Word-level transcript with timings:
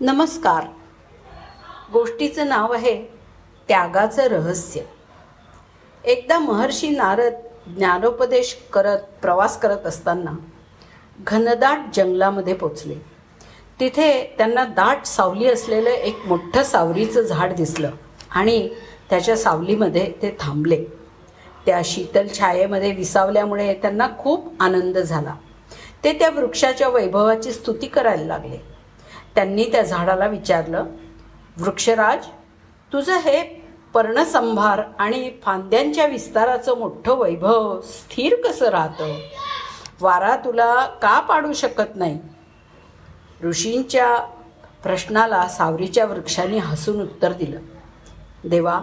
नमस्कार. 0.00 0.64
गोष्टीचं 1.92 2.48
नाव 2.48 2.72
आहे 2.72 3.06
त्यागाचं 3.68 4.22
रहस्य. 4.22 4.80
एकदा 6.04 6.38
महर्षी 6.38 6.88
नारद 6.88 7.32
ज्ञानोपदेश 7.66 8.58
करत 8.72 8.98
प्रवास 9.22 9.60
करत 9.60 9.86
असताना 9.86 10.30
घनदाट 11.20 11.78
जंगलामध्ये 11.94 12.54
पोचले. 12.54 12.94
तिथे 13.80 14.34
त्यांना 14.38 14.64
दाट 14.64 15.04
सावली 15.04 15.46
असलेलं 15.46 15.90
एक 15.90 16.16
मोठं 16.26 16.62
सावरीचं 16.62 17.22
झाड 17.22 17.52
दिसलं 17.52 17.90
आणि 18.30 18.68
त्याच्या 19.10 19.36
सावलीमध्ये 19.36 20.12
ते 20.22 20.36
थांबले. 20.40 20.84
त्या 21.66 21.80
शीतल 21.84 22.26
छायेमध्ये 22.38 22.92
विसावल्यामुळे 22.92 23.74
त्यांना 23.74 24.08
खूप 24.18 24.62
आनंद 24.62 24.98
झाला. 24.98 25.34
ते 26.04 26.12
त्या 26.12 26.30
वृक्षाच्या 26.30 26.88
वैभवाची 26.88 27.52
स्तुती 27.52 27.86
करायला 27.86 28.24
लागले. 28.24 28.77
त्यांनी 29.38 29.64
त्या 29.64 29.82
झाडाला 29.82 30.26
विचारलं 30.26 30.86
वृक्षराज 31.60 32.26
तुझं 32.92 33.18
हे 33.18 33.42
पर्णसंभार 33.94 34.82
आणि 34.98 35.30
फांद्यांच्या 35.42 36.06
विस्ताराचं 36.06 36.78
मोठं 36.78 37.16
वैभव 37.16 37.80
स्थिर 37.80 38.34
कसं 38.44 38.68
राहतं? 38.68 39.14
वारा 40.00 40.36
तुला 40.36 40.86
का 40.86 41.20
पाडू 41.20 41.52
शकत 41.52 41.94
नाही? 41.94 42.18
ऋषींच्या 43.44 44.16
प्रश्नाला 44.82 45.46
सावरीच्या 45.48 46.04
वृक्षाने 46.04 46.58
हसून 46.58 47.00
उत्तर 47.02 47.32
दिलं 47.32 47.60
देवा 48.44 48.80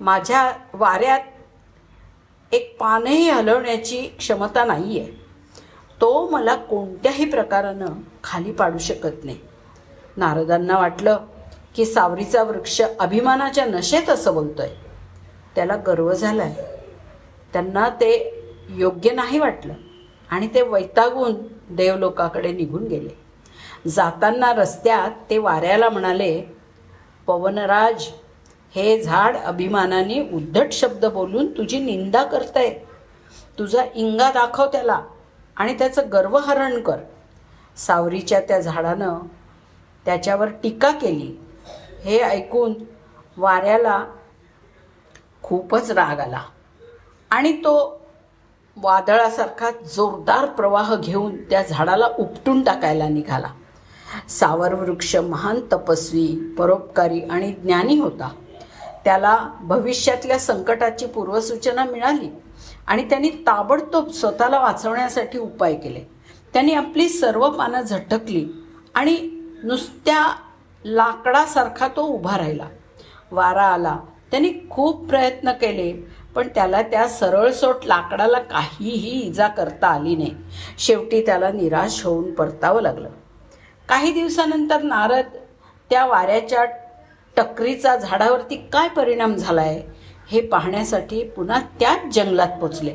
माझ्या 0.00 0.52
वाऱ्यात 0.74 2.54
एक 2.54 2.76
पानही 2.80 3.30
हलवण्याची 3.30 4.00
क्षमता 4.18 4.64
नाही 4.64 5.00
आहे 5.00 5.10
तो 6.00 6.28
मला 6.28 6.56
कोणत्याही 6.56 7.24
प्रकारानं 7.24 7.86
खाली 8.24 8.52
पाडू 8.52 8.78
शकत 8.78 9.24
नाही. 9.24 9.38
नारदांना 10.16 10.78
वाटलं 10.78 11.18
की 11.74 11.84
सावरीचा 11.84 12.42
वृक्ष 12.42 12.82
अभिमानाच्या 13.00 13.64
नशेत 13.64 14.10
असं 14.10 14.34
बोलतोय. 14.34 14.68
त्याला 15.54 15.76
गर्व 15.76 16.12
झालाय. 16.12 16.54
त्यांना 17.52 17.88
ते 17.88 18.42
योग्य 18.68 19.10
नाही 19.10 19.38
वाटलं 19.38 19.74
आणि 20.30 20.48
ते 20.54 20.62
वैतागून 20.62 21.34
देवलोकाकडे 21.70 22.52
निघून 22.52 22.84
गेले. 22.84 23.18
जाताना 23.88 24.52
रस्त्यात 24.52 25.10
ते 25.30 25.38
वाऱ्याला 25.38 25.88
म्हणाले 25.88 26.42
पवनराज 27.26 28.04
हे 28.74 29.02
झाड 29.02 29.36
अभिमानाने 29.36 30.30
उद्धट 30.32 30.72
शब्द 30.72 31.04
बोलून 31.04 31.46
तुझी 31.56 31.78
निंदा 31.78 32.22
करतंय. 32.22 32.70
तुझा 33.58 33.84
इंगा 33.94 34.30
दाखव 34.30 34.66
त्याला 34.66 35.00
आणि 35.56 35.74
त्याचं 35.78 36.02
गर्वहरण 36.12 36.80
कर. 36.80 36.96
सावरीच्या 37.76 38.40
त्या 38.40 38.60
झाडानं 38.60 39.18
त्याच्यावर 40.04 40.48
टीका 40.48 40.90
केली. 40.90 41.40
हे 42.04 42.18
ऐकून 42.18 42.74
वाऱ्याला 43.36 44.04
खूपच 45.42 45.90
राग 45.90 46.20
आला. 46.20 46.40
आणि 47.30 47.52
तो 47.52 48.00
वादळासारखा 48.76 49.70
जोरदार 49.70 50.46
प्रवाह 50.46 50.94
घेऊन 50.94 51.36
त्या 51.36 51.62
झाडाला 51.62 52.06
उपटून 52.18 52.62
टाकायला 52.62 53.08
निघाला. 53.08 53.48
सावर 54.28 54.74
वृक्ष 54.74 55.16
महान 55.16 55.60
तपस्वी 55.72 56.54
परोपकारी 56.58 57.20
आणि 57.20 57.52
ज्ञानी 57.52 57.98
होता. 57.98 58.32
त्याला 59.04 59.50
भविष्यातल्या 59.60 60.38
संकटाची 60.38 61.06
पूर्वसूचना 61.06 61.84
मिळाली 61.84 62.28
आणि 62.86 63.08
त्यांनी 63.08 63.28
ताबडतोब 63.28 64.08
स्वतःला 64.08 64.60
वाचवण्यासाठी 64.60 65.38
उपाय 65.38 65.74
केले. 65.74 66.00
त्यांनी 66.52 66.72
आपली 66.72 67.08
सर्व 67.08 67.50
पानं 67.50 67.82
झटकली 67.82 68.48
आणि 68.94 69.39
नुसत्या 69.64 70.36
लाकडासारखा 70.84 71.88
तो 71.88 72.02
उभा 72.02 72.38
राहिला. 72.38 72.66
वारा 73.30 73.62
आला. 73.62 73.98
त्यांनी 74.30 74.52
खूप 74.70 75.08
प्रयत्न 75.08 75.52
केले 75.52 75.92
पण 76.34 76.48
त्याला 76.48 76.82
त्या 76.82 77.08
सरळसोट 77.08 77.84
लाकडाला 77.84 78.38
काहीही 78.38 79.20
इजा 79.20 79.48
करता 79.48 79.86
आली 79.86 80.16
नाही. 80.16 80.34
शेवटी 80.78 81.26
त्याला 81.26 81.50
निराश 81.52 82.04
होऊन 82.04 82.34
परतावं 82.34 82.82
लागलं. 82.82 83.08
काही 83.88 84.12
दिवसानंतर 84.12 84.82
नारद 84.82 85.24
त्या 85.90 86.06
वाऱ्याच्या 86.06 86.64
टकरीचा 87.36 87.96
झाडावरती 87.96 88.56
काय 88.72 88.88
परिणाम 88.88 89.34
झाला 89.34 89.60
आहे 89.60 89.82
हे 90.30 90.40
पाहण्यासाठी 90.40 91.24
पुन्हा 91.24 91.60
त्याच 91.80 92.14
जंगलात 92.14 92.60
पोचले. 92.60 92.94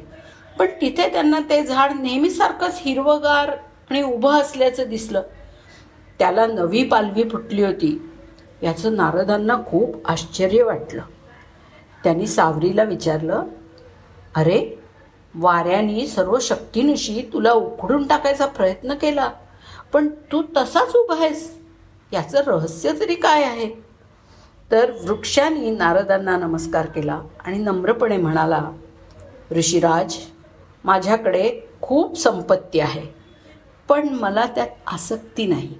पण 0.59 0.65
तिथे 0.81 1.11
त्यांना 1.11 1.39
ते 1.49 1.63
झाड 1.63 1.91
नेहमीसारखंच 1.99 2.77
हिरवगार 2.81 3.51
आणि 3.89 4.01
उभं 4.01 4.31
असल्याचं 4.31 4.83
दिसलं. 4.89 5.21
त्याला 6.19 6.45
नवी 6.47 6.83
पालवी 6.83 7.29
फुटली 7.29 7.63
होती. 7.63 8.09
याचं 8.63 8.95
नारदांना 8.95 9.55
खूप 9.67 10.07
आश्चर्य 10.07 10.63
वाटलं. 10.63 11.01
त्यांनी 12.03 12.27
सावरीला 12.27 12.83
विचारलं 12.83 13.43
अरे 14.35 14.79
वाऱ्याने 15.35 16.05
सर्व 16.07 16.37
शक्तीनिशी 16.41 17.21
तुला 17.33 17.51
उखडून 17.51 18.07
टाकायचा 18.07 18.45
प्रयत्न 18.45 18.93
केला 18.93 19.29
पण 19.93 20.07
तू 20.31 20.41
तसाच 20.57 20.95
उभा 20.95 21.15
आहेस. 21.15 21.51
याचं 22.13 22.43
रहस्य 22.47 22.91
तरी 22.99 23.15
काय 23.15 23.43
आहे? 23.43 23.69
तर 24.71 24.91
वृक्षाने 25.03 25.69
नारदांना 25.71 26.37
नमस्कार 26.37 26.85
केला 26.85 27.21
आणि 27.45 27.57
नम्रपणे 27.57 28.17
म्हणाला 28.17 28.63
ऋषीराज 29.51 30.15
माझ्याकडे 30.83 31.49
खूप 31.81 32.17
संपत्ती 32.17 32.79
आहे 32.79 33.03
पण 33.89 34.09
मला 34.09 34.45
त्यात 34.45 34.67
आसक्ती 34.87 35.45
नाही. 35.47 35.73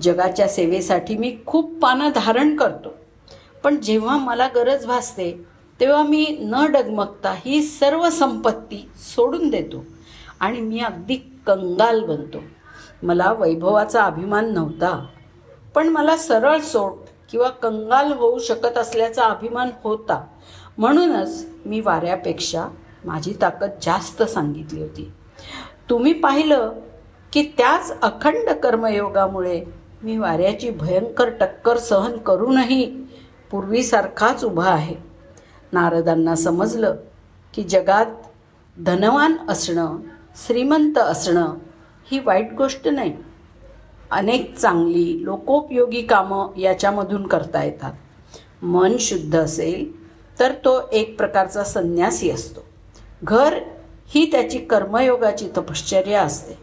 जगाच्या 0.00 0.48
सेवेसाठी 0.48 1.16
मी 1.16 1.36
खूप 1.46 1.72
पानं 1.82 2.10
धारण 2.14 2.56
करतो. 2.56 2.94
पण 3.64 3.76
जेव्हा 3.76 4.16
मला 4.16 4.48
गरज 4.54 4.86
भासते 4.86 5.32
तेव्हा 5.80 6.02
मी 6.02 6.26
न 6.40 6.64
डगमगता 6.72 7.34
ही 7.44 7.62
सर्व 7.62 8.08
संपत्ती 8.10 8.88
सोडून 9.14 9.48
देतो 9.48 9.84
आणि 10.40 10.60
मी 10.60 10.80
अगदी 10.80 11.16
कंगाल 11.46 12.04
बनतो. 12.04 12.38
मला 13.02 13.32
वैभवाचा 13.32 14.02
अभिमान 14.02 14.52
नव्हता 14.52 15.06
पण 15.74 15.88
मला 15.88 16.16
सरळ 16.16 16.60
सोट 16.60 17.08
किंवा 17.30 17.48
कंगाल 17.48 18.12
होऊ 18.12 18.38
शकत 18.38 18.78
असल्याचा 18.78 19.24
अभिमान 19.24 19.70
होता. 19.82 20.24
म्हणूनच 20.78 21.44
मी 21.66 21.80
वाऱ्यापेक्षा 21.80 22.66
माझी 23.04 23.32
ताकद 23.42 23.70
जास्त 23.82 24.22
सांगितली 24.22 24.80
होती. 24.80 25.10
तुम्ही 25.90 26.12
पाहिलं 26.12 26.72
की 27.32 27.42
त्याच 27.58 28.00
अखंड 28.00 28.50
कर्मयोगामुळे 28.50 29.62
मी 30.02 30.16
वाऱ्याची 30.18 30.70
भयंकर 30.70 31.30
टक्कर 31.30 31.76
सहन 31.78 32.18
करूनही 32.18 32.84
पूर्वीसारखाच 33.50 34.44
उभा 34.44 34.70
आहे. 34.70 34.94
नारदांना 35.72 36.34
समजलं 36.34 36.96
की 37.54 37.62
जगात 37.62 38.06
धनवान 38.86 39.36
असणं 39.48 39.96
श्रीमंत 40.46 40.98
असणं 40.98 41.54
ही 42.10 42.18
वाईट 42.18 42.52
गोष्ट 42.52 42.88
नाही. 42.88 43.16
अनेक 44.10 44.56
चांगली 44.58 45.24
लोकोपयोगी 45.24 46.02
कामं 46.02 46.58
याच्यामधून 46.58 47.26
करता 47.26 47.64
येतात. 47.64 47.92
मन 48.62 48.96
शुद्ध 49.00 49.38
असेल 49.38 50.06
तर 50.38 50.52
तो 50.52 50.88
एक 50.92 51.16
प्रकारचा 51.16 51.64
संन्यासी 51.64 52.30
असतो. 52.30 52.60
घर 53.24 53.58
ही 54.06 54.32
त्याची 54.32 54.58
कर्मयोगाची 54.58 55.48
तपश्चर्या 55.56 56.22
असते. 56.22 56.54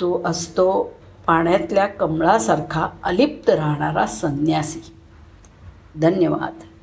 तो 0.00 0.22
असतो 0.24 0.96
पाण्यातल्या 1.26 1.86
कमळासारखा 1.86 2.88
अलिप्त 3.02 3.50
राहणारा 3.50 4.06
संन्यासी. 4.06 4.96
धन्यवाद. 6.00 6.73